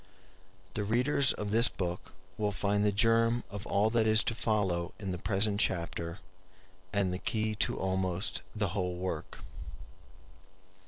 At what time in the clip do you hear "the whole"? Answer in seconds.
8.55-8.95